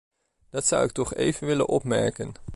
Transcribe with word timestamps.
Dat 0.49 0.65
zou 0.65 0.83
ik 0.85 0.91
toch 0.91 1.13
even 1.13 1.47
willen 1.47 1.67
opmerken. 1.67 2.31